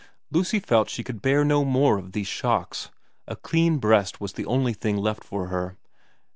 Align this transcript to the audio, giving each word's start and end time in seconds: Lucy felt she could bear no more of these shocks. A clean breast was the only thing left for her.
Lucy 0.31 0.59
felt 0.59 0.89
she 0.89 1.03
could 1.03 1.21
bear 1.21 1.45
no 1.45 1.63
more 1.63 1.99
of 1.99 2.11
these 2.13 2.25
shocks. 2.25 2.89
A 3.27 3.35
clean 3.35 3.77
breast 3.77 4.19
was 4.19 4.33
the 4.33 4.47
only 4.47 4.73
thing 4.73 4.97
left 4.97 5.23
for 5.23 5.49
her. 5.49 5.77